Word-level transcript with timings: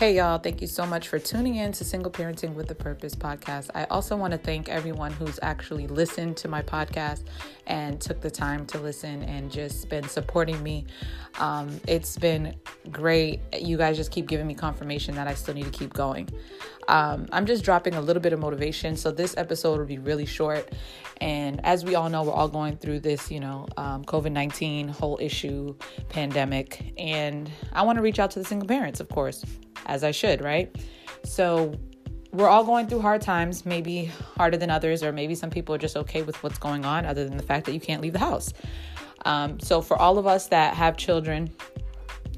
Hey, 0.00 0.16
y'all, 0.16 0.38
thank 0.38 0.62
you 0.62 0.66
so 0.66 0.86
much 0.86 1.08
for 1.08 1.18
tuning 1.18 1.56
in 1.56 1.72
to 1.72 1.84
Single 1.84 2.10
Parenting 2.10 2.54
with 2.54 2.70
a 2.70 2.74
Purpose 2.74 3.14
podcast. 3.14 3.68
I 3.74 3.84
also 3.90 4.16
want 4.16 4.30
to 4.30 4.38
thank 4.38 4.70
everyone 4.70 5.12
who's 5.12 5.38
actually 5.42 5.88
listened 5.88 6.38
to 6.38 6.48
my 6.48 6.62
podcast 6.62 7.24
and 7.66 8.00
took 8.00 8.22
the 8.22 8.30
time 8.30 8.64
to 8.68 8.78
listen 8.78 9.22
and 9.24 9.52
just 9.52 9.90
been 9.90 10.08
supporting 10.08 10.62
me. 10.62 10.86
Um, 11.38 11.78
it's 11.86 12.16
been 12.16 12.54
great. 12.90 13.40
You 13.52 13.76
guys 13.76 13.98
just 13.98 14.10
keep 14.10 14.26
giving 14.26 14.46
me 14.46 14.54
confirmation 14.54 15.14
that 15.16 15.28
I 15.28 15.34
still 15.34 15.52
need 15.52 15.66
to 15.66 15.70
keep 15.70 15.92
going. 15.92 16.30
Um, 16.88 17.28
I'm 17.30 17.44
just 17.44 17.62
dropping 17.62 17.92
a 17.92 18.00
little 18.00 18.22
bit 18.22 18.32
of 18.32 18.40
motivation. 18.40 18.96
So 18.96 19.10
this 19.10 19.36
episode 19.36 19.80
will 19.80 19.84
be 19.84 19.98
really 19.98 20.24
short. 20.24 20.72
And 21.20 21.62
as 21.62 21.84
we 21.84 21.94
all 21.94 22.08
know, 22.08 22.22
we're 22.22 22.32
all 22.32 22.48
going 22.48 22.78
through 22.78 23.00
this, 23.00 23.30
you 23.30 23.40
know, 23.40 23.66
um, 23.76 24.06
COVID 24.06 24.32
19 24.32 24.88
whole 24.88 25.18
issue, 25.20 25.76
pandemic. 26.08 26.94
And 26.96 27.50
I 27.74 27.82
want 27.82 27.96
to 27.96 28.02
reach 28.02 28.18
out 28.18 28.30
to 28.30 28.38
the 28.38 28.46
single 28.46 28.66
parents, 28.66 29.00
of 29.00 29.10
course 29.10 29.44
as 29.86 30.04
I 30.04 30.10
should, 30.10 30.40
right? 30.40 30.74
So 31.24 31.74
we're 32.32 32.48
all 32.48 32.64
going 32.64 32.86
through 32.86 33.00
hard 33.00 33.22
times, 33.22 33.66
maybe 33.66 34.10
harder 34.36 34.56
than 34.56 34.70
others, 34.70 35.02
or 35.02 35.12
maybe 35.12 35.34
some 35.34 35.50
people 35.50 35.74
are 35.74 35.78
just 35.78 35.96
okay 35.96 36.22
with 36.22 36.40
what's 36.42 36.58
going 36.58 36.84
on, 36.84 37.04
other 37.04 37.24
than 37.28 37.36
the 37.36 37.42
fact 37.42 37.66
that 37.66 37.72
you 37.72 37.80
can't 37.80 38.00
leave 38.00 38.12
the 38.12 38.20
house. 38.20 38.52
Um, 39.24 39.60
so, 39.60 39.82
for 39.82 39.96
all 39.96 40.16
of 40.16 40.26
us 40.26 40.46
that 40.48 40.74
have 40.74 40.96
children 40.96 41.50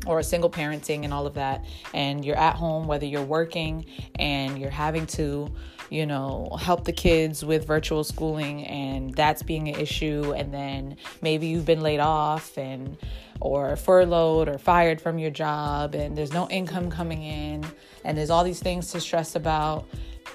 or 0.07 0.23
single 0.23 0.51
parenting 0.51 1.05
and 1.05 1.13
all 1.13 1.27
of 1.27 1.35
that, 1.35 1.65
and 1.95 2.25
you're 2.25 2.39
at 2.39 2.57
home, 2.57 2.87
whether 2.87 3.07
you're 3.07 3.23
working 3.23 3.87
and 4.17 4.59
you're 4.59 4.71
having 4.71 5.07
to, 5.07 5.53
you 5.91 6.07
know, 6.07 6.57
help 6.61 6.85
the 6.85 6.93
kids 6.93 7.45
with 7.45 7.67
virtual 7.67 8.05
schooling, 8.05 8.67
and 8.67 9.15
that's 9.15 9.43
being 9.43 9.69
an 9.69 9.81
issue, 9.81 10.33
and 10.37 10.53
then 10.53 10.97
maybe 11.21 11.47
you've 11.47 11.67
been 11.67 11.81
laid 11.81 12.01
off 12.01 12.57
and 12.59 12.97
or 13.41 13.75
furloughed 13.77 14.49
or 14.49 14.57
fired 14.57 15.01
from 15.01 15.19
your 15.19 15.31
job 15.31 15.97
and 15.97 16.17
there's 16.17 16.33
no 16.33 16.49
income 16.49 16.89
coming 16.89 17.25
in 17.25 17.67
and 18.05 18.17
there's 18.17 18.31
all 18.31 18.45
these 18.45 18.61
things 18.61 18.93
to 18.93 19.01
stress 19.01 19.35
about 19.35 19.85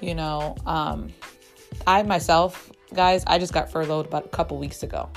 you 0.02 0.14
know 0.14 0.58
um, 0.66 1.08
i 1.86 2.04
myself 2.04 2.70
guys 2.94 3.24
i 3.26 3.38
just 3.40 3.54
got 3.54 3.72
furloughed 3.72 4.06
about 4.06 4.26
a 4.26 4.30
couple 4.30 4.58
weeks 4.58 4.84
ago. 4.84 5.10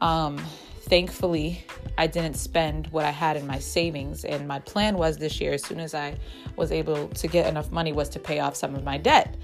Um, 0.00 0.40
thankfully 0.88 1.64
i 1.96 2.06
didn't 2.06 2.34
spend 2.34 2.86
what 2.88 3.04
i 3.04 3.10
had 3.10 3.36
in 3.36 3.46
my 3.46 3.58
savings 3.58 4.24
and 4.24 4.46
my 4.48 4.58
plan 4.60 4.96
was 4.96 5.18
this 5.18 5.40
year 5.40 5.52
as 5.52 5.64
soon 5.64 5.80
as 5.80 5.94
i 5.94 6.16
was 6.56 6.72
able 6.72 7.08
to 7.08 7.28
get 7.28 7.46
enough 7.46 7.70
money 7.70 7.92
was 7.92 8.08
to 8.08 8.18
pay 8.18 8.40
off 8.40 8.56
some 8.56 8.74
of 8.74 8.84
my 8.84 8.96
debt 8.96 9.36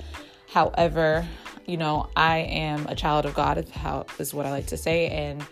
however 0.49 1.27
you 1.67 1.77
know 1.77 2.09
i 2.17 2.39
am 2.39 2.87
a 2.87 2.95
child 2.95 3.27
of 3.27 3.35
god 3.35 3.67
is 4.19 4.33
what 4.33 4.47
i 4.47 4.51
like 4.51 4.67
to 4.67 4.77
say 4.77 5.09
and 5.09 5.45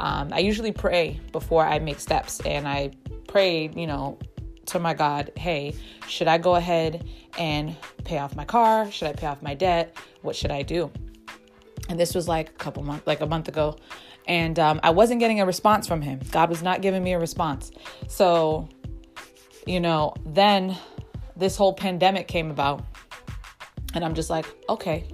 um, 0.00 0.32
I 0.32 0.38
usually 0.40 0.72
pray 0.72 1.20
before 1.32 1.64
I 1.64 1.78
make 1.78 2.00
steps, 2.00 2.40
and 2.40 2.68
I 2.68 2.92
prayed, 3.26 3.76
you 3.76 3.86
know, 3.86 4.18
to 4.66 4.78
my 4.78 4.94
God, 4.94 5.32
hey, 5.36 5.74
should 6.06 6.28
I 6.28 6.38
go 6.38 6.54
ahead 6.54 7.08
and 7.38 7.74
pay 8.04 8.18
off 8.18 8.36
my 8.36 8.44
car? 8.44 8.90
Should 8.90 9.08
I 9.08 9.12
pay 9.12 9.26
off 9.26 9.42
my 9.42 9.54
debt? 9.54 9.96
What 10.22 10.36
should 10.36 10.50
I 10.50 10.62
do? 10.62 10.90
And 11.88 11.98
this 11.98 12.14
was 12.14 12.28
like 12.28 12.50
a 12.50 12.52
couple 12.52 12.82
months, 12.82 13.06
like 13.06 13.20
a 13.20 13.26
month 13.26 13.48
ago. 13.48 13.76
And 14.28 14.58
um, 14.58 14.78
I 14.82 14.90
wasn't 14.90 15.20
getting 15.20 15.40
a 15.40 15.46
response 15.46 15.88
from 15.88 16.02
him. 16.02 16.20
God 16.30 16.50
was 16.50 16.62
not 16.62 16.82
giving 16.82 17.02
me 17.02 17.14
a 17.14 17.18
response. 17.18 17.72
So, 18.08 18.68
you 19.66 19.80
know, 19.80 20.14
then 20.26 20.76
this 21.34 21.56
whole 21.56 21.72
pandemic 21.72 22.28
came 22.28 22.50
about. 22.50 22.84
And 23.94 24.04
I'm 24.04 24.14
just 24.14 24.28
like, 24.28 24.44
okay, 24.68 25.08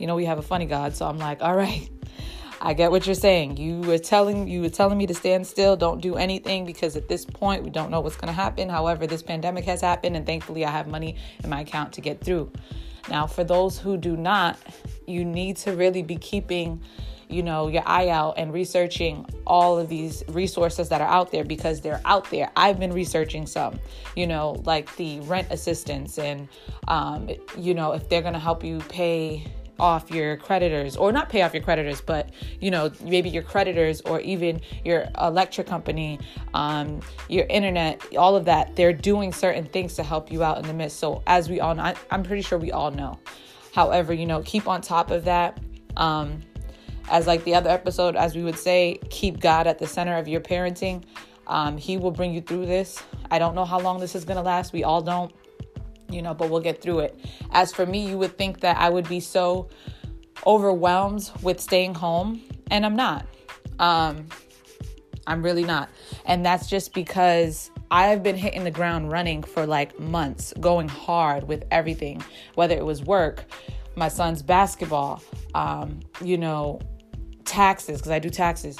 you 0.00 0.08
know, 0.08 0.16
we 0.16 0.24
have 0.24 0.40
a 0.40 0.42
funny 0.42 0.66
God. 0.66 0.96
So 0.96 1.06
I'm 1.06 1.18
like, 1.18 1.40
all 1.40 1.54
right, 1.54 1.88
I 2.60 2.74
get 2.74 2.90
what 2.90 3.06
you're 3.06 3.14
saying. 3.14 3.58
You 3.58 3.80
were 3.82 3.98
telling 3.98 4.48
you 4.48 4.60
were 4.60 4.68
telling 4.68 4.98
me 4.98 5.06
to 5.06 5.14
stand 5.14 5.46
still, 5.46 5.76
don't 5.76 6.00
do 6.00 6.16
anything 6.16 6.64
because 6.64 6.96
at 6.96 7.08
this 7.08 7.24
point 7.24 7.62
we 7.62 7.70
don't 7.70 7.92
know 7.92 8.00
what's 8.00 8.16
going 8.16 8.26
to 8.26 8.34
happen. 8.34 8.68
However, 8.68 9.06
this 9.06 9.22
pandemic 9.22 9.64
has 9.66 9.80
happened 9.80 10.16
and 10.16 10.26
thankfully 10.26 10.64
I 10.64 10.70
have 10.72 10.88
money 10.88 11.16
in 11.44 11.50
my 11.50 11.60
account 11.60 11.92
to 11.94 12.00
get 12.00 12.20
through. 12.20 12.50
Now, 13.08 13.26
for 13.26 13.44
those 13.44 13.78
who 13.78 13.96
do 13.96 14.16
not, 14.16 14.58
you 15.06 15.24
need 15.24 15.56
to 15.58 15.72
really 15.76 16.02
be 16.02 16.16
keeping 16.16 16.80
you 17.32 17.42
know 17.42 17.68
your 17.68 17.82
eye 17.86 18.08
out 18.08 18.34
and 18.36 18.52
researching 18.52 19.26
all 19.46 19.78
of 19.78 19.88
these 19.88 20.22
resources 20.28 20.88
that 20.90 21.00
are 21.00 21.08
out 21.08 21.30
there 21.30 21.44
because 21.44 21.80
they're 21.80 22.00
out 22.04 22.28
there. 22.30 22.50
I've 22.56 22.78
been 22.78 22.92
researching 22.92 23.46
some 23.46 23.78
you 24.16 24.26
know 24.26 24.62
like 24.64 24.94
the 24.96 25.20
rent 25.20 25.48
assistance 25.50 26.18
and 26.18 26.48
um, 26.88 27.30
you 27.56 27.74
know 27.74 27.92
if 27.92 28.08
they're 28.08 28.22
going 28.22 28.34
to 28.34 28.40
help 28.40 28.64
you 28.64 28.78
pay 28.88 29.46
off 29.80 30.10
your 30.10 30.36
creditors 30.36 30.96
or 30.96 31.10
not 31.10 31.28
pay 31.28 31.42
off 31.42 31.52
your 31.52 31.62
creditors 31.62 32.00
but 32.00 32.30
you 32.60 32.70
know 32.70 32.90
maybe 33.02 33.28
your 33.28 33.42
creditors 33.42 34.00
or 34.02 34.20
even 34.20 34.60
your 34.84 35.06
electric 35.20 35.66
company 35.66 36.20
um, 36.54 37.00
your 37.28 37.46
internet 37.46 38.00
all 38.16 38.36
of 38.36 38.44
that 38.44 38.76
they're 38.76 38.92
doing 38.92 39.32
certain 39.32 39.64
things 39.64 39.94
to 39.94 40.02
help 40.02 40.30
you 40.30 40.44
out 40.44 40.58
in 40.58 40.66
the 40.66 40.74
midst. 40.74 40.98
So 40.98 41.22
as 41.26 41.48
we 41.48 41.60
all 41.60 41.74
know 41.74 41.82
I, 41.82 41.94
i'm 42.10 42.22
pretty 42.22 42.42
sure 42.42 42.58
we 42.58 42.70
all 42.72 42.90
know. 42.90 43.18
However 43.74 44.12
you 44.12 44.26
know 44.26 44.42
keep 44.42 44.68
on 44.68 44.82
top 44.82 45.10
of 45.10 45.24
that 45.24 45.58
um, 45.96 46.42
as 47.10 47.26
like 47.26 47.44
the 47.44 47.54
other 47.54 47.70
episode 47.70 48.16
as 48.16 48.34
we 48.34 48.42
would 48.42 48.58
say 48.58 48.98
keep 49.10 49.40
god 49.40 49.66
at 49.66 49.78
the 49.78 49.86
center 49.86 50.16
of 50.16 50.28
your 50.28 50.40
parenting 50.40 51.02
um, 51.48 51.76
he 51.76 51.96
will 51.96 52.12
bring 52.12 52.32
you 52.32 52.40
through 52.40 52.66
this 52.66 53.02
i 53.30 53.38
don't 53.38 53.54
know 53.54 53.64
how 53.64 53.78
long 53.80 53.98
this 53.98 54.14
is 54.14 54.24
going 54.24 54.36
to 54.36 54.42
last 54.42 54.72
we 54.72 54.84
all 54.84 55.02
don't 55.02 55.32
you 56.12 56.22
know, 56.22 56.34
but 56.34 56.50
we'll 56.50 56.60
get 56.60 56.80
through 56.80 57.00
it. 57.00 57.18
As 57.50 57.72
for 57.72 57.86
me, 57.86 58.08
you 58.08 58.18
would 58.18 58.36
think 58.36 58.60
that 58.60 58.76
I 58.76 58.88
would 58.88 59.08
be 59.08 59.20
so 59.20 59.68
overwhelmed 60.46 61.30
with 61.42 61.60
staying 61.60 61.94
home, 61.94 62.42
and 62.70 62.84
I'm 62.84 62.96
not. 62.96 63.26
Um, 63.78 64.26
I'm 65.26 65.42
really 65.42 65.64
not. 65.64 65.88
And 66.26 66.44
that's 66.44 66.68
just 66.68 66.92
because 66.94 67.70
I've 67.90 68.22
been 68.22 68.36
hitting 68.36 68.64
the 68.64 68.70
ground 68.70 69.10
running 69.10 69.42
for 69.42 69.66
like 69.66 69.98
months, 69.98 70.52
going 70.60 70.88
hard 70.88 71.44
with 71.48 71.64
everything, 71.70 72.22
whether 72.54 72.76
it 72.76 72.84
was 72.84 73.02
work, 73.02 73.44
my 73.94 74.08
son's 74.08 74.42
basketball, 74.42 75.22
um, 75.54 76.00
you 76.22 76.38
know, 76.38 76.80
taxes, 77.52 77.98
because 77.98 78.10
I 78.10 78.18
do 78.18 78.30
taxes. 78.30 78.78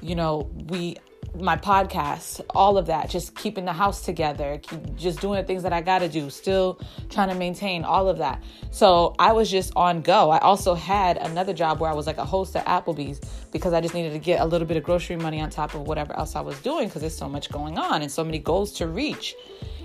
You 0.00 0.14
know, 0.14 0.50
we 0.68 0.96
my 1.40 1.56
podcast, 1.56 2.40
all 2.54 2.78
of 2.78 2.86
that, 2.86 3.10
just 3.10 3.34
keeping 3.34 3.64
the 3.64 3.72
house 3.72 4.02
together, 4.02 4.58
keep 4.62 4.96
just 4.96 5.20
doing 5.20 5.38
the 5.40 5.46
things 5.46 5.62
that 5.62 5.72
I 5.72 5.80
got 5.80 5.98
to 5.98 6.08
do, 6.08 6.30
still 6.30 6.80
trying 7.10 7.28
to 7.28 7.34
maintain 7.34 7.84
all 7.84 8.08
of 8.08 8.18
that. 8.18 8.42
So 8.70 9.14
I 9.18 9.32
was 9.32 9.50
just 9.50 9.72
on 9.76 10.00
go. 10.02 10.30
I 10.30 10.38
also 10.38 10.74
had 10.74 11.18
another 11.18 11.52
job 11.52 11.80
where 11.80 11.90
I 11.90 11.94
was 11.94 12.06
like 12.06 12.18
a 12.18 12.24
host 12.24 12.56
at 12.56 12.64
Applebee's 12.66 13.20
because 13.52 13.72
I 13.72 13.80
just 13.80 13.94
needed 13.94 14.12
to 14.12 14.18
get 14.18 14.40
a 14.40 14.44
little 14.44 14.66
bit 14.66 14.76
of 14.76 14.82
grocery 14.82 15.16
money 15.16 15.40
on 15.40 15.50
top 15.50 15.74
of 15.74 15.82
whatever 15.82 16.16
else 16.16 16.36
I 16.36 16.40
was 16.40 16.58
doing 16.60 16.88
because 16.88 17.02
there's 17.02 17.16
so 17.16 17.28
much 17.28 17.50
going 17.50 17.78
on 17.78 18.02
and 18.02 18.10
so 18.10 18.24
many 18.24 18.38
goals 18.38 18.72
to 18.74 18.86
reach 18.86 19.34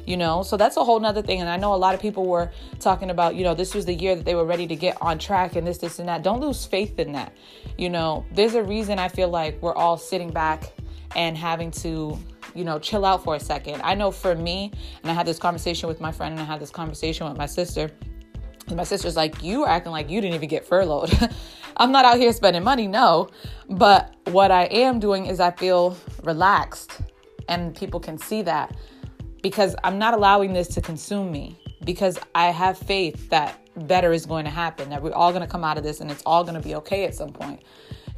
you 0.06 0.18
know? 0.18 0.44
So 0.44 0.58
that's 0.58 0.78
a 0.78 0.84
whole 0.84 1.00
nother 1.00 1.22
thing 1.22 1.42
and 1.42 1.50
i 1.50 1.58
know 1.58 1.74
a 1.74 1.76
lot 1.76 1.94
of 1.96 2.02
people 2.02 2.26
were 2.26 2.52
talking 2.80 3.10
about 3.10 3.36
you 3.36 3.44
know 3.44 3.54
this 3.54 3.74
was 3.74 3.86
the 3.86 3.94
year 3.94 4.16
that 4.16 4.26
they 4.26 4.36
were 4.36 4.46
ready 4.46 4.68
to 4.68 4.76
get 4.76 4.98
on 5.02 5.20
track 5.20 5.56
and 5.56 5.66
this 5.66 5.78
this 5.78 6.00
and 6.00 6.08
that. 6.08 6.24
Don't 6.24 6.40
lose 6.42 6.66
faith 6.66 7.00
in 7.00 7.12
that 7.14 7.34
you 7.78 7.90
know? 7.90 8.26
There's 8.32 8.56
a 8.56 8.64
reason 8.64 9.00
i 9.00 9.08
feel 9.08 9.30
like 9.30 9.62
we're 9.62 9.76
all 9.76 9.98
sitting 9.98 10.32
back 10.32 10.74
and 11.16 11.38
having 11.38 11.72
to 11.72 12.18
you 12.56 12.64
know 12.64 12.80
chill 12.80 13.06
out 13.06 13.24
for 13.24 13.36
a 13.36 13.40
second. 13.40 13.82
I 13.84 13.96
know 13.96 14.12
for 14.12 14.36
me 14.36 14.72
and 15.02 15.12
i 15.12 15.14
had 15.14 15.26
this 15.26 15.40
conversation 15.40 15.88
with 15.88 16.02
my 16.02 16.12
friend 16.12 16.34
and 16.34 16.42
i 16.42 16.46
had 16.46 16.60
this 16.60 16.72
conversation 16.72 17.28
with 17.28 17.38
my 17.38 17.46
sister 17.46 17.90
and 18.68 18.78
my 18.78 18.84
sister's 18.84 19.16
like 19.16 19.42
you 19.44 19.64
are 19.64 19.70
acting 19.70 19.92
like 19.92 20.10
you 20.10 20.22
didn't 20.22 20.36
even 20.36 20.50
get 20.50 20.66
furloughed. 20.66 21.12
I'm 21.78 21.92
not 21.92 22.06
out 22.06 22.18
here 22.18 22.34
spending 22.34 22.64
money 22.64 22.88
no 22.88 23.30
but 23.70 24.16
what 24.26 24.52
i 24.52 24.64
am 24.66 25.00
doing 25.00 25.26
is 25.26 25.40
i 25.40 25.52
feel 25.52 25.98
relaxed 26.24 27.02
and 27.48 27.76
people 27.76 28.00
can 28.00 28.18
see 28.18 28.42
that 28.44 28.76
because 29.42 29.76
i'm 29.84 29.98
not 29.98 30.14
allowing 30.14 30.54
this 30.54 30.68
to 30.68 30.82
consume 30.82 31.32
me 31.32 31.58
because 31.86 32.18
i 32.36 32.48
have 32.48 32.78
faith 32.78 33.30
that 33.30 33.58
better 33.88 34.12
is 34.12 34.26
going 34.26 34.46
to 34.46 34.52
happen 34.52 34.90
that 34.90 35.02
we're 35.02 35.14
all 35.14 35.32
going 35.32 35.42
to 35.42 35.52
come 35.52 35.64
out 35.64 35.78
of 35.78 35.84
this 35.84 36.02
and 36.02 36.12
it's 36.12 36.24
all 36.26 36.44
going 36.44 36.56
to 36.56 36.62
be 36.62 36.76
okay 36.76 37.06
at 37.06 37.16
some 37.16 37.32
point 37.32 37.62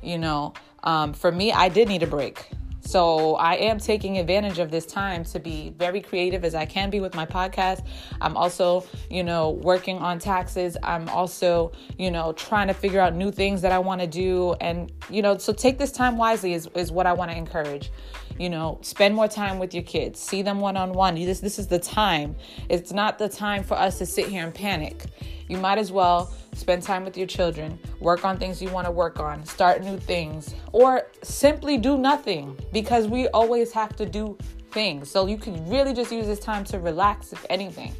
you 0.01 0.17
know 0.17 0.53
um, 0.83 1.13
for 1.13 1.31
me 1.31 1.51
i 1.51 1.69
did 1.69 1.87
need 1.87 2.03
a 2.03 2.07
break 2.07 2.49
so 2.85 3.35
I 3.35 3.55
am 3.55 3.79
taking 3.79 4.17
advantage 4.17 4.59
of 4.59 4.69
this 4.69 4.85
time 4.85 5.23
to 5.25 5.39
be 5.39 5.73
very 5.77 6.01
creative 6.01 6.43
as 6.43 6.53
I 6.53 6.65
can 6.65 6.89
be 6.89 6.99
with 6.99 7.15
my 7.15 7.25
podcast. 7.25 7.85
I'm 8.19 8.35
also, 8.35 8.85
you 9.09 9.23
know, 9.23 9.51
working 9.51 9.99
on 9.99 10.19
taxes. 10.19 10.75
I'm 10.83 11.07
also, 11.09 11.71
you 11.97 12.11
know, 12.11 12.33
trying 12.33 12.67
to 12.67 12.73
figure 12.73 12.99
out 12.99 13.15
new 13.15 13.31
things 13.31 13.61
that 13.61 13.71
I 13.71 13.79
want 13.79 14.01
to 14.01 14.07
do. 14.07 14.53
And, 14.59 14.91
you 15.09 15.21
know, 15.21 15.37
so 15.37 15.53
take 15.53 15.77
this 15.77 15.93
time 15.93 16.17
wisely 16.17 16.53
is, 16.53 16.67
is 16.75 16.91
what 16.91 17.07
I 17.07 17.13
want 17.13 17.31
to 17.31 17.37
encourage. 17.37 17.89
You 18.39 18.49
know, 18.49 18.79
spend 18.81 19.15
more 19.15 19.27
time 19.27 19.59
with 19.59 19.73
your 19.73 19.83
kids. 19.83 20.19
See 20.19 20.41
them 20.41 20.59
one 20.59 20.75
on 20.75 20.93
one. 20.93 21.15
This 21.15 21.39
this 21.39 21.59
is 21.59 21.67
the 21.67 21.79
time. 21.79 22.35
It's 22.69 22.91
not 22.91 23.17
the 23.17 23.29
time 23.29 23.63
for 23.63 23.75
us 23.75 23.97
to 23.99 24.05
sit 24.05 24.27
here 24.27 24.43
and 24.43 24.53
panic. 24.53 25.05
You 25.47 25.57
might 25.57 25.77
as 25.77 25.91
well 25.91 26.33
spend 26.53 26.83
time 26.83 27.03
with 27.03 27.17
your 27.17 27.27
children, 27.27 27.77
work 27.99 28.25
on 28.25 28.37
things 28.37 28.61
you 28.61 28.69
want 28.69 28.85
to 28.85 28.91
work 28.91 29.19
on, 29.19 29.45
start 29.45 29.83
new 29.83 29.97
things, 29.97 30.55
or 30.71 31.07
simply 31.21 31.77
do 31.77 31.97
nothing 31.97 32.57
because 32.71 33.07
we 33.07 33.27
always 33.29 33.71
have 33.71 33.95
to 33.97 34.05
do 34.05 34.37
things. 34.71 35.09
So 35.09 35.27
you 35.27 35.37
can 35.37 35.69
really 35.69 35.93
just 35.93 36.11
use 36.11 36.27
this 36.27 36.39
time 36.39 36.63
to 36.65 36.79
relax, 36.79 37.33
if 37.33 37.45
anything, 37.49 37.93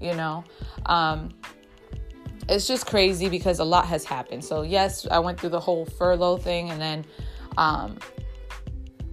you 0.00 0.14
know. 0.14 0.44
Um, 0.86 1.30
it's 2.48 2.66
just 2.66 2.86
crazy 2.86 3.28
because 3.28 3.58
a 3.58 3.64
lot 3.64 3.86
has 3.86 4.04
happened. 4.04 4.44
So, 4.44 4.62
yes, 4.62 5.06
I 5.10 5.18
went 5.18 5.38
through 5.38 5.50
the 5.50 5.60
whole 5.60 5.84
furlough 5.84 6.38
thing 6.38 6.70
and 6.70 6.80
then 6.80 7.04
um, 7.58 7.98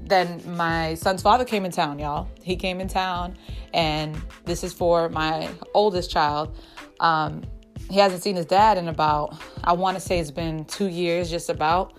then 0.05 0.41
my 0.55 0.93
son's 0.95 1.21
father 1.21 1.45
came 1.45 1.65
in 1.65 1.71
town, 1.71 1.99
y'all. 1.99 2.27
He 2.41 2.55
came 2.55 2.79
in 2.79 2.87
town, 2.87 3.37
and 3.73 4.15
this 4.45 4.63
is 4.63 4.71
for 4.73 5.09
my 5.09 5.49
oldest 5.73 6.11
child. 6.11 6.57
Um, 6.99 7.43
he 7.89 7.97
hasn't 7.97 8.23
seen 8.23 8.35
his 8.35 8.45
dad 8.45 8.77
in 8.77 8.87
about, 8.87 9.35
I 9.63 9.73
want 9.73 9.95
to 9.95 10.01
say 10.01 10.19
it's 10.19 10.31
been 10.31 10.65
two 10.65 10.87
years, 10.87 11.29
just 11.29 11.49
about, 11.49 11.97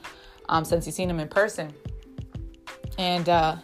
um, 0.48 0.64
since 0.64 0.84
he's 0.84 0.94
seen 0.94 1.10
him 1.10 1.20
in 1.20 1.28
person. 1.28 1.72
And 2.98 3.28
uh, 3.28 3.56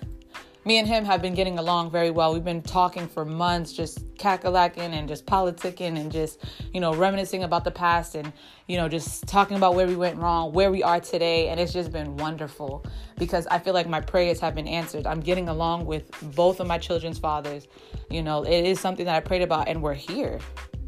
me 0.64 0.78
and 0.78 0.86
him 0.86 1.04
have 1.04 1.20
been 1.20 1.34
getting 1.34 1.58
along 1.58 1.90
very 1.90 2.10
well. 2.10 2.32
We've 2.32 2.44
been 2.44 2.62
talking 2.62 3.08
for 3.08 3.24
months, 3.24 3.72
just 3.72 4.06
cackalacking 4.14 4.78
and 4.78 5.08
just 5.08 5.26
politicking 5.26 5.98
and 5.98 6.10
just, 6.10 6.44
you 6.72 6.80
know, 6.80 6.94
reminiscing 6.94 7.42
about 7.42 7.64
the 7.64 7.70
past 7.70 8.14
and, 8.14 8.32
you 8.68 8.76
know, 8.76 8.88
just 8.88 9.26
talking 9.26 9.56
about 9.56 9.74
where 9.74 9.88
we 9.88 9.96
went 9.96 10.18
wrong, 10.18 10.52
where 10.52 10.70
we 10.70 10.82
are 10.82 11.00
today. 11.00 11.48
And 11.48 11.58
it's 11.58 11.72
just 11.72 11.90
been 11.90 12.16
wonderful 12.16 12.84
because 13.18 13.46
I 13.48 13.58
feel 13.58 13.74
like 13.74 13.88
my 13.88 14.00
prayers 14.00 14.38
have 14.38 14.54
been 14.54 14.68
answered. 14.68 15.04
I'm 15.04 15.20
getting 15.20 15.48
along 15.48 15.86
with 15.86 16.10
both 16.36 16.60
of 16.60 16.68
my 16.68 16.78
children's 16.78 17.18
fathers. 17.18 17.66
You 18.08 18.22
know, 18.22 18.44
it 18.44 18.64
is 18.64 18.78
something 18.78 19.06
that 19.06 19.16
I 19.16 19.20
prayed 19.20 19.42
about 19.42 19.66
and 19.66 19.82
we're 19.82 19.94
here, 19.94 20.38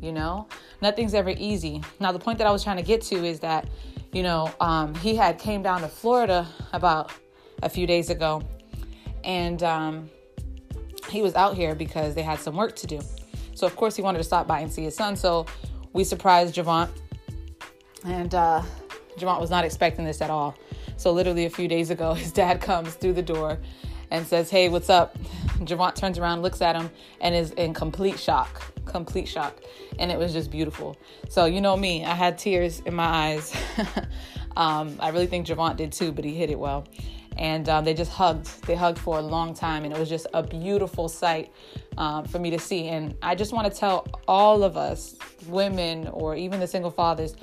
you 0.00 0.12
know? 0.12 0.46
Nothing's 0.82 1.14
ever 1.14 1.34
easy. 1.36 1.82
Now, 1.98 2.12
the 2.12 2.20
point 2.20 2.38
that 2.38 2.46
I 2.46 2.52
was 2.52 2.62
trying 2.62 2.76
to 2.76 2.82
get 2.82 3.02
to 3.02 3.16
is 3.24 3.40
that, 3.40 3.68
you 4.12 4.22
know, 4.22 4.52
um, 4.60 4.94
he 4.96 5.16
had 5.16 5.40
came 5.40 5.62
down 5.62 5.80
to 5.80 5.88
Florida 5.88 6.46
about 6.72 7.10
a 7.62 7.68
few 7.68 7.86
days 7.88 8.10
ago 8.10 8.42
and 9.24 9.62
um, 9.62 10.10
he 11.08 11.22
was 11.22 11.34
out 11.34 11.56
here 11.56 11.74
because 11.74 12.14
they 12.14 12.22
had 12.22 12.38
some 12.38 12.56
work 12.56 12.76
to 12.76 12.86
do. 12.86 13.00
So 13.54 13.66
of 13.66 13.76
course 13.76 13.96
he 13.96 14.02
wanted 14.02 14.18
to 14.18 14.24
stop 14.24 14.46
by 14.46 14.60
and 14.60 14.72
see 14.72 14.82
his 14.84 14.94
son. 14.94 15.16
So 15.16 15.46
we 15.92 16.04
surprised 16.04 16.54
Javant, 16.54 16.90
and 18.04 18.34
uh, 18.34 18.62
Javant 19.18 19.40
was 19.40 19.50
not 19.50 19.64
expecting 19.64 20.04
this 20.04 20.20
at 20.20 20.30
all. 20.30 20.56
So 20.96 21.12
literally 21.12 21.46
a 21.46 21.50
few 21.50 21.68
days 21.68 21.90
ago, 21.90 22.14
his 22.14 22.32
dad 22.32 22.60
comes 22.60 22.94
through 22.94 23.14
the 23.14 23.22
door 23.22 23.58
and 24.10 24.26
says, 24.26 24.50
"Hey, 24.50 24.68
what's 24.68 24.90
up?" 24.90 25.16
Javant 25.60 25.94
turns 25.94 26.18
around, 26.18 26.42
looks 26.42 26.60
at 26.60 26.76
him, 26.76 26.90
and 27.20 27.34
is 27.34 27.52
in 27.52 27.74
complete 27.74 28.18
shock. 28.18 28.62
Complete 28.84 29.26
shock, 29.26 29.60
and 29.98 30.12
it 30.12 30.18
was 30.18 30.32
just 30.32 30.50
beautiful. 30.50 30.96
So 31.28 31.46
you 31.46 31.60
know 31.60 31.76
me, 31.76 32.04
I 32.04 32.14
had 32.14 32.38
tears 32.38 32.80
in 32.80 32.94
my 32.94 33.04
eyes. 33.04 33.56
um, 34.56 34.96
I 35.00 35.08
really 35.08 35.26
think 35.26 35.46
Javant 35.46 35.76
did 35.76 35.90
too, 35.90 36.12
but 36.12 36.24
he 36.24 36.34
hit 36.34 36.50
it 36.50 36.58
well 36.58 36.86
and 37.36 37.68
um, 37.68 37.84
they 37.84 37.94
just 37.94 38.10
hugged. 38.10 38.64
They 38.66 38.74
hugged 38.74 38.98
for 38.98 39.18
a 39.18 39.22
long 39.22 39.54
time, 39.54 39.84
and 39.84 39.92
it 39.92 39.98
was 39.98 40.08
just 40.08 40.26
a 40.34 40.42
beautiful 40.42 41.08
sight 41.08 41.52
um, 41.98 42.24
for 42.24 42.38
me 42.38 42.50
to 42.50 42.58
see. 42.58 42.88
And 42.88 43.16
I 43.22 43.34
just 43.34 43.52
want 43.52 43.72
to 43.72 43.78
tell 43.78 44.06
all 44.28 44.62
of 44.62 44.76
us, 44.76 45.16
women 45.46 46.08
or 46.08 46.36
even 46.36 46.60
the 46.60 46.66
single 46.66 46.90
fathers, 46.90 47.34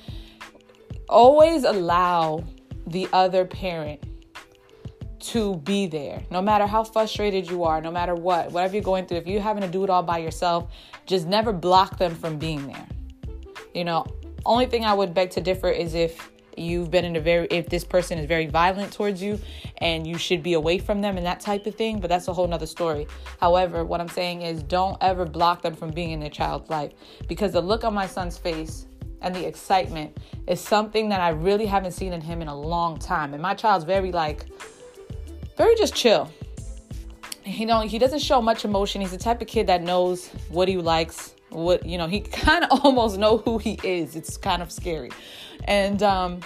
always 1.10 1.64
allow 1.64 2.44
the 2.88 3.08
other 3.14 3.46
parent 3.46 4.02
to 5.20 5.56
be 5.58 5.86
there. 5.86 6.24
No 6.32 6.42
matter 6.42 6.66
how 6.66 6.84
frustrated 6.84 7.50
you 7.50 7.64
are, 7.64 7.80
no 7.82 7.92
matter 7.92 8.16
what, 8.16 8.52
whatever 8.52 8.76
you're 8.76 8.84
going 8.84 9.06
through, 9.06 9.18
if 9.18 9.28
you're 9.28 9.42
having 9.42 9.62
to 9.62 9.70
do 9.70 9.84
it 9.84 9.90
all 9.90 10.04
by 10.04 10.18
yourself, 10.18 10.72
just 11.06 11.28
never 11.28 11.54
block 11.54 11.98
them 11.98 12.16
from 12.16 12.38
being 12.38 12.66
there. 12.68 12.88
You 13.74 13.84
know, 13.84 14.06
only 14.46 14.66
thing 14.66 14.84
I 14.84 14.94
would 14.94 15.14
beg 15.14 15.30
to 15.32 15.42
differ 15.42 15.70
is 15.70 15.94
if 15.94 16.31
you've 16.58 16.92
been 16.92 17.06
in 17.06 17.16
a 17.16 17.20
very 17.20 17.48
if 17.50 17.70
this 17.70 17.84
person 17.84 18.18
is 18.18 18.26
very 18.26 18.48
violent 18.48 18.92
towards 18.94 19.22
you 19.22 19.40
and 19.78 20.06
you 20.06 20.18
should 20.18 20.44
be 20.44 20.54
away 20.54 20.78
from 20.78 21.02
them 21.02 21.18
and 21.18 21.26
that 21.26 21.40
type 21.40 21.66
of 21.66 21.76
thing 21.76 22.00
but 22.00 22.10
that's 22.10 22.28
a 22.28 22.34
whole 22.34 22.48
nother 22.48 22.66
story. 22.66 23.08
However 23.40 23.84
what 23.84 24.02
i'm 24.02 24.10
saying 24.10 24.42
is 24.42 24.64
don't 24.64 24.98
ever 25.02 25.26
block 25.26 25.62
them 25.62 25.76
from 25.76 25.92
being 25.92 26.12
in 26.12 26.20
their 26.20 26.30
child's 26.30 26.70
life 26.70 26.94
because 27.28 27.54
the 27.54 27.62
look 27.62 27.84
on 27.84 27.94
my 27.94 28.08
son's 28.08 28.38
face 28.38 28.88
and 29.22 29.36
the 29.36 29.48
excitement 29.48 30.18
is 30.48 30.60
something 30.60 31.10
that 31.10 31.22
i 31.22 31.30
really 31.30 31.66
haven't 31.66 31.92
seen 31.92 32.14
in 32.14 32.22
him 32.22 32.42
in 32.42 32.48
a 32.48 32.56
long 32.56 32.98
time. 32.98 33.34
And 33.34 33.42
my 33.42 33.54
child's 33.54 33.86
very 33.86 34.12
like 34.12 34.46
very 35.58 35.76
just 35.76 35.96
chill. 35.96 36.32
You 37.46 37.66
know 37.66 37.82
he 37.82 38.00
doesn't 38.00 38.20
show 38.20 38.42
much 38.42 38.66
emotion. 38.66 39.02
He's 39.02 39.12
the 39.12 39.18
type 39.18 39.42
of 39.42 39.48
kid 39.48 39.68
that 39.68 39.82
knows 39.82 40.28
what 40.50 40.68
he 40.68 40.78
likes 40.78 41.36
what 41.52 41.86
you 41.86 41.98
know 41.98 42.08
he 42.08 42.20
kind 42.48 42.66
of 42.66 42.84
almost 42.84 43.18
know 43.18 43.38
who 43.38 43.58
he 43.58 43.80
is. 43.84 44.16
It's 44.16 44.38
kind 44.38 44.62
of 44.62 44.72
scary. 44.72 45.12
And 45.66 46.02
um, 46.02 46.42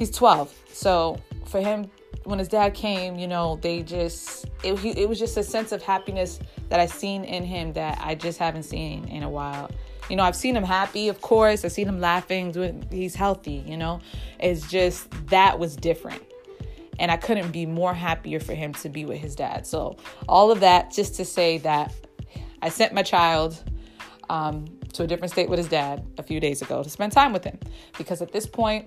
he's 0.00 0.10
12 0.10 0.52
so 0.72 1.20
for 1.44 1.60
him 1.60 1.90
when 2.24 2.38
his 2.38 2.48
dad 2.48 2.72
came 2.72 3.18
you 3.18 3.28
know 3.28 3.58
they 3.60 3.82
just 3.82 4.46
it, 4.64 4.78
he, 4.78 4.90
it 4.92 5.06
was 5.06 5.18
just 5.18 5.36
a 5.36 5.42
sense 5.42 5.72
of 5.72 5.82
happiness 5.82 6.40
that 6.70 6.80
i 6.80 6.86
seen 6.86 7.22
in 7.22 7.44
him 7.44 7.74
that 7.74 8.00
i 8.02 8.14
just 8.14 8.38
haven't 8.38 8.62
seen 8.62 9.06
in 9.08 9.22
a 9.22 9.28
while. 9.28 9.70
You 10.08 10.16
know 10.16 10.22
i've 10.22 10.34
seen 10.34 10.56
him 10.56 10.64
happy 10.64 11.08
of 11.08 11.20
course. 11.20 11.64
I've 11.66 11.72
seen 11.72 11.86
him 11.86 12.00
laughing 12.00 12.50
doing 12.50 12.84
he's 12.90 13.14
healthy 13.14 13.62
you 13.66 13.76
know? 13.76 14.00
It's 14.38 14.66
just 14.68 15.10
that 15.28 15.58
was 15.58 15.76
different. 15.76 16.22
And 16.98 17.10
i 17.10 17.18
couldn't 17.18 17.52
be 17.52 17.66
more 17.66 17.92
happier 17.92 18.40
for 18.40 18.54
him 18.54 18.72
to 18.74 18.88
be 18.88 19.04
with 19.04 19.18
his 19.18 19.36
dad. 19.36 19.66
So 19.66 19.96
all 20.28 20.50
of 20.50 20.60
that 20.60 20.90
just 20.90 21.14
to 21.16 21.26
say 21.26 21.58
that 21.58 21.92
i 22.62 22.70
sent 22.70 22.94
my 22.94 23.02
child 23.02 23.62
um, 24.30 24.64
to 24.92 25.02
a 25.02 25.06
different 25.06 25.32
state 25.32 25.50
with 25.50 25.58
his 25.58 25.68
dad 25.68 26.06
a 26.16 26.22
few 26.22 26.40
days 26.40 26.62
ago 26.62 26.82
to 26.82 26.88
spend 26.88 27.12
time 27.12 27.32
with 27.32 27.44
him. 27.44 27.58
Because 27.98 28.22
at 28.22 28.32
this 28.32 28.46
point, 28.46 28.86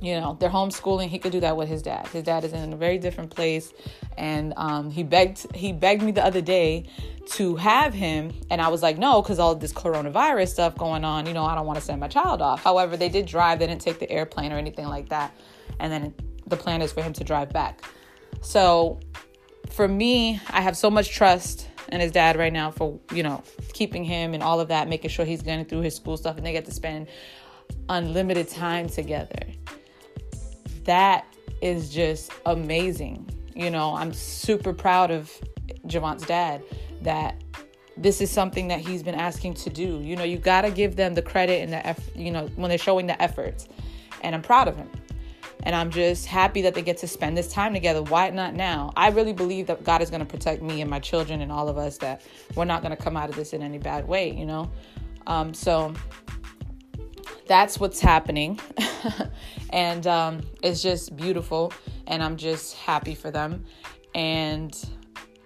you 0.00 0.18
know, 0.18 0.36
they're 0.38 0.50
homeschooling. 0.50 1.08
He 1.08 1.18
could 1.18 1.32
do 1.32 1.40
that 1.40 1.56
with 1.56 1.68
his 1.68 1.82
dad. 1.82 2.06
His 2.08 2.22
dad 2.22 2.44
is 2.44 2.52
in 2.52 2.72
a 2.72 2.76
very 2.76 2.98
different 2.98 3.30
place, 3.30 3.72
and 4.16 4.54
um, 4.56 4.90
he 4.90 5.02
begged 5.02 5.54
he 5.54 5.72
begged 5.72 6.02
me 6.02 6.12
the 6.12 6.24
other 6.24 6.42
day 6.42 6.84
to 7.32 7.56
have 7.56 7.92
him, 7.92 8.32
and 8.50 8.60
I 8.60 8.68
was 8.68 8.82
like, 8.82 8.98
no, 8.98 9.20
because 9.20 9.38
all 9.38 9.54
this 9.54 9.72
coronavirus 9.72 10.48
stuff 10.48 10.76
going 10.76 11.04
on. 11.04 11.26
You 11.26 11.32
know, 11.32 11.44
I 11.44 11.54
don't 11.54 11.66
want 11.66 11.78
to 11.78 11.84
send 11.84 11.98
my 11.98 12.08
child 12.08 12.42
off. 12.42 12.62
However, 12.62 12.96
they 12.96 13.08
did 13.08 13.26
drive. 13.26 13.58
They 13.58 13.66
didn't 13.66 13.80
take 13.80 13.98
the 13.98 14.10
airplane 14.10 14.52
or 14.52 14.58
anything 14.58 14.86
like 14.86 15.08
that, 15.08 15.34
and 15.80 15.90
then 15.90 16.14
the 16.46 16.56
plan 16.56 16.82
is 16.82 16.92
for 16.92 17.02
him 17.02 17.14
to 17.14 17.24
drive 17.24 17.52
back. 17.52 17.80
So, 18.42 19.00
for 19.70 19.88
me, 19.88 20.40
I 20.50 20.60
have 20.60 20.76
so 20.76 20.90
much 20.90 21.10
trust 21.10 21.68
and 21.88 22.02
his 22.02 22.12
dad 22.12 22.36
right 22.36 22.52
now 22.52 22.70
for 22.70 22.98
you 23.12 23.22
know 23.22 23.42
keeping 23.72 24.04
him 24.04 24.34
and 24.34 24.42
all 24.42 24.60
of 24.60 24.68
that, 24.68 24.88
making 24.88 25.10
sure 25.10 25.24
he's 25.24 25.42
getting 25.42 25.64
through 25.64 25.80
his 25.80 25.94
school 25.94 26.16
stuff, 26.16 26.36
and 26.36 26.44
they 26.44 26.52
get 26.52 26.64
to 26.66 26.72
spend 26.72 27.08
unlimited 27.88 28.48
time 28.48 28.88
together. 28.88 29.40
That 30.84 31.26
is 31.60 31.90
just 31.92 32.30
amazing. 32.44 33.28
You 33.54 33.70
know, 33.70 33.94
I'm 33.94 34.12
super 34.12 34.72
proud 34.72 35.10
of 35.10 35.32
Javon's 35.86 36.26
dad 36.26 36.62
that 37.02 37.42
this 37.96 38.20
is 38.20 38.30
something 38.30 38.68
that 38.68 38.80
he's 38.80 39.02
been 39.02 39.14
asking 39.14 39.54
to 39.54 39.70
do. 39.70 40.00
You 40.00 40.16
know, 40.16 40.24
you 40.24 40.38
got 40.38 40.62
to 40.62 40.70
give 40.70 40.96
them 40.96 41.14
the 41.14 41.22
credit 41.22 41.62
and 41.62 41.72
the 41.72 41.84
effort, 41.86 42.14
you 42.14 42.30
know, 42.30 42.46
when 42.56 42.68
they're 42.68 42.78
showing 42.78 43.06
the 43.06 43.20
efforts. 43.22 43.68
And 44.22 44.34
I'm 44.34 44.42
proud 44.42 44.68
of 44.68 44.76
him. 44.76 44.90
And 45.66 45.74
I'm 45.74 45.90
just 45.90 46.26
happy 46.26 46.62
that 46.62 46.74
they 46.74 46.82
get 46.82 46.96
to 46.98 47.08
spend 47.08 47.36
this 47.36 47.52
time 47.52 47.74
together. 47.74 48.00
Why 48.00 48.30
not 48.30 48.54
now? 48.54 48.92
I 48.96 49.08
really 49.08 49.32
believe 49.32 49.66
that 49.66 49.82
God 49.82 50.00
is 50.00 50.10
going 50.10 50.20
to 50.20 50.26
protect 50.26 50.62
me 50.62 50.80
and 50.80 50.88
my 50.88 51.00
children 51.00 51.40
and 51.40 51.50
all 51.50 51.68
of 51.68 51.76
us, 51.76 51.98
that 51.98 52.22
we're 52.54 52.66
not 52.66 52.82
going 52.82 52.96
to 52.96 53.02
come 53.02 53.16
out 53.16 53.28
of 53.28 53.34
this 53.34 53.52
in 53.52 53.62
any 53.64 53.78
bad 53.78 54.06
way, 54.06 54.30
you 54.30 54.46
know? 54.46 54.70
Um, 55.26 55.52
so 55.52 55.92
that's 57.48 57.80
what's 57.80 57.98
happening. 57.98 58.60
and 59.70 60.06
um, 60.06 60.40
it's 60.62 60.84
just 60.84 61.16
beautiful. 61.16 61.72
And 62.06 62.22
I'm 62.22 62.36
just 62.36 62.74
happy 62.74 63.16
for 63.16 63.32
them. 63.32 63.64
And 64.14 64.72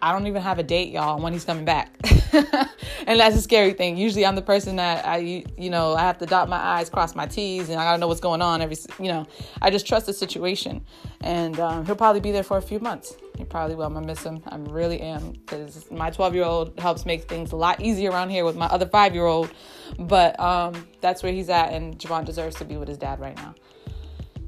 I 0.02 0.12
don't 0.12 0.26
even 0.26 0.42
have 0.42 0.58
a 0.58 0.62
date, 0.62 0.90
y'all, 0.90 1.20
when 1.20 1.32
he's 1.32 1.44
coming 1.44 1.64
back. 1.64 1.94
and 2.32 3.20
that's 3.20 3.36
a 3.36 3.42
scary 3.42 3.72
thing. 3.72 3.96
Usually 3.96 4.24
I'm 4.24 4.34
the 4.34 4.42
person 4.42 4.76
that 4.76 5.06
I, 5.06 5.44
you 5.56 5.70
know, 5.70 5.94
I 5.94 6.00
have 6.00 6.18
to 6.18 6.26
dot 6.26 6.48
my 6.48 6.56
I's, 6.56 6.88
cross 6.88 7.14
my 7.14 7.26
T's, 7.26 7.68
and 7.68 7.78
I 7.78 7.84
gotta 7.84 7.98
know 7.98 8.08
what's 8.08 8.20
going 8.20 8.40
on 8.40 8.62
every, 8.62 8.76
you 8.98 9.08
know, 9.08 9.26
I 9.60 9.70
just 9.70 9.86
trust 9.86 10.06
the 10.06 10.12
situation. 10.12 10.84
And 11.20 11.60
um, 11.60 11.84
he'll 11.84 11.96
probably 11.96 12.20
be 12.20 12.32
there 12.32 12.42
for 12.42 12.56
a 12.56 12.62
few 12.62 12.78
months. 12.80 13.14
He 13.36 13.44
probably 13.44 13.74
will. 13.74 13.84
I'm 13.84 13.94
gonna 13.94 14.06
miss 14.06 14.22
him. 14.22 14.42
I 14.46 14.56
really 14.56 15.00
am 15.00 15.32
because 15.32 15.90
my 15.90 16.10
12 16.10 16.34
year 16.34 16.44
old 16.44 16.78
helps 16.78 17.04
make 17.04 17.28
things 17.28 17.52
a 17.52 17.56
lot 17.56 17.80
easier 17.80 18.10
around 18.10 18.30
here 18.30 18.44
with 18.44 18.56
my 18.56 18.66
other 18.66 18.86
five 18.86 19.14
year 19.14 19.26
old. 19.26 19.50
But 19.98 20.38
um, 20.40 20.86
that's 21.00 21.22
where 21.22 21.32
he's 21.32 21.48
at, 21.48 21.72
and 21.72 21.98
Javon 21.98 22.24
deserves 22.24 22.56
to 22.56 22.64
be 22.64 22.76
with 22.76 22.88
his 22.88 22.98
dad 22.98 23.20
right 23.20 23.36
now. 23.36 23.54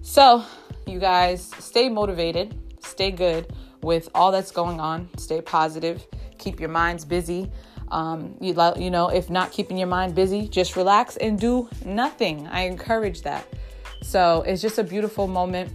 So, 0.02 0.44
you 0.86 0.98
guys, 0.98 1.50
stay 1.58 1.88
motivated, 1.88 2.58
stay 2.80 3.10
good 3.10 3.52
with 3.82 4.08
all 4.14 4.32
that's 4.32 4.50
going 4.50 4.80
on. 4.80 5.08
Stay 5.18 5.40
positive, 5.40 6.06
keep 6.38 6.60
your 6.60 6.68
minds 6.68 7.04
busy. 7.04 7.50
Um, 7.90 8.36
you, 8.40 8.54
you 8.78 8.90
know, 8.90 9.08
if 9.08 9.28
not 9.28 9.52
keeping 9.52 9.76
your 9.76 9.88
mind 9.88 10.14
busy, 10.14 10.48
just 10.48 10.76
relax 10.76 11.16
and 11.18 11.38
do 11.38 11.68
nothing. 11.84 12.46
I 12.46 12.62
encourage 12.62 13.22
that. 13.22 13.46
So 14.00 14.42
it's 14.42 14.62
just 14.62 14.78
a 14.78 14.84
beautiful 14.84 15.28
moment, 15.28 15.72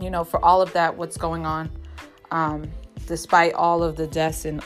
you 0.00 0.10
know, 0.10 0.24
for 0.24 0.44
all 0.44 0.60
of 0.60 0.72
that, 0.72 0.96
what's 0.96 1.16
going 1.16 1.46
on, 1.46 1.70
um, 2.32 2.68
despite 3.06 3.54
all 3.54 3.82
of 3.82 3.96
the 3.96 4.06
deaths 4.06 4.44
and, 4.44 4.62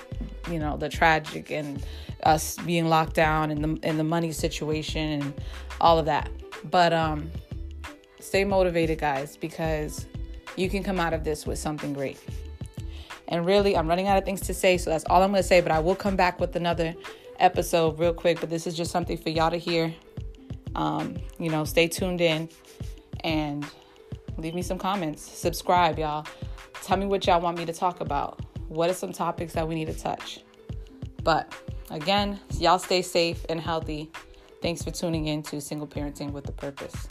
you 0.51 0.59
know, 0.59 0.77
the 0.77 0.89
tragic 0.89 1.51
and 1.51 1.85
us 2.23 2.57
being 2.59 2.89
locked 2.89 3.15
down 3.15 3.51
and 3.51 3.63
the, 3.63 3.87
and 3.87 3.99
the 3.99 4.05
money 4.05 4.33
situation 4.33 5.21
and 5.21 5.35
all 5.81 5.99
of 5.99 6.07
that. 6.07 6.31
But 6.71 6.95
um, 6.95 7.31
stay 8.21 8.45
motivated, 8.45 8.99
guys, 8.99 9.37
because 9.37 10.07
you 10.57 10.71
can 10.71 10.83
come 10.83 10.99
out 10.99 11.13
of 11.13 11.25
this 11.25 11.47
with 11.47 11.59
something 11.59 11.93
great. 11.93 12.19
And 13.29 13.47
really, 13.47 13.77
I'm 13.77 13.89
running 13.89 14.07
out 14.07 14.19
of 14.19 14.25
things 14.25 14.41
to 14.43 14.55
say, 14.55 14.77
so 14.77 14.91
that's 14.91 15.05
all 15.07 15.23
I'm 15.23 15.31
going 15.31 15.43
to 15.43 15.49
say. 15.49 15.61
But 15.61 15.73
I 15.73 15.79
will 15.79 15.95
come 15.95 16.17
back 16.17 16.41
with 16.41 16.55
another 16.57 16.95
episode 17.39 17.99
real 17.99 18.13
quick. 18.13 18.41
But 18.41 18.51
this 18.51 18.67
is 18.67 18.77
just 18.77 18.91
something 18.91 19.17
for 19.17 19.31
y'all 19.31 19.51
to 19.51 19.57
hear. 19.57 19.95
Um, 20.75 21.17
you 21.39 21.51
know, 21.51 21.65
stay 21.65 21.89
tuned 21.89 22.21
in 22.21 22.49
and 23.23 23.67
leave 24.37 24.55
me 24.55 24.63
some 24.63 24.79
comments. 24.79 25.23
Subscribe, 25.23 25.99
y'all. 25.99 26.27
Tell 26.83 26.97
me 26.97 27.07
what 27.07 27.27
y'all 27.27 27.41
want 27.41 27.57
me 27.57 27.65
to 27.65 27.73
talk 27.73 28.01
about. 28.01 28.41
What 28.69 28.91
are 28.91 28.95
some 28.95 29.13
topics 29.13 29.55
that 29.55 29.67
we 29.67 29.75
need 29.75 29.87
to 29.87 29.95
touch? 29.95 30.41
But 31.23 31.55
again, 31.91 32.41
y'all 32.59 32.79
stay 32.79 33.03
safe 33.03 33.47
and 33.49 33.61
healthy. 33.61 34.11
Thanks 34.61 34.83
for 34.83 34.91
tuning 34.91 35.27
in 35.27 35.43
to 35.45 35.61
Single 35.61 35.87
Parenting 35.87 36.33
with 36.33 36.49
a 36.49 36.53
Purpose. 36.53 37.07